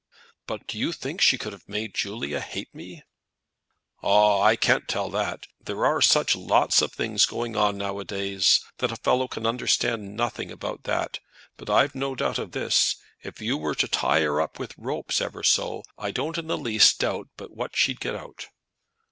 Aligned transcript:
"But 0.47 0.65
do 0.65 0.79
you 0.79 0.93
think 0.93 1.21
she 1.21 1.37
could 1.37 1.53
have 1.53 1.69
made 1.69 1.93
Julia 1.93 2.39
hate 2.39 2.73
me?" 2.73 3.03
"Ah, 4.01 4.41
I 4.41 4.55
can't 4.55 4.87
tell 4.87 5.11
that. 5.11 5.45
There 5.63 5.85
are 5.85 6.01
such 6.01 6.35
lots 6.35 6.81
of 6.81 6.91
things 6.91 7.27
going 7.27 7.55
on 7.55 7.77
now 7.77 7.99
a 7.99 8.03
days 8.03 8.63
that 8.79 8.91
a 8.91 8.95
fellow 8.95 9.27
can 9.27 9.45
understand 9.45 10.17
nothing 10.17 10.49
about! 10.51 11.19
But 11.55 11.69
I've 11.69 11.93
no 11.93 12.15
doubt 12.15 12.39
of 12.39 12.51
this, 12.53 12.95
if 13.21 13.41
you 13.43 13.57
were 13.57 13.75
to 13.75 13.87
tie 13.87 14.21
her 14.21 14.41
up 14.41 14.57
with 14.57 14.73
ropes 14.75 15.21
ever 15.21 15.43
so, 15.43 15.83
I 15.99 16.09
don't 16.09 16.39
in 16.39 16.47
the 16.47 16.57
least 16.57 16.97
doubt 16.99 17.27
but 17.37 17.55
what 17.55 17.75
she'd 17.77 17.99
get 17.99 18.15
out." 18.15 18.47